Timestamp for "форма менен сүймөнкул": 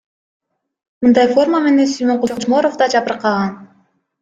1.35-2.33